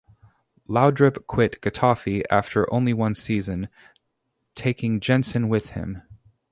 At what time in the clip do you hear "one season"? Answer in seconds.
2.91-3.69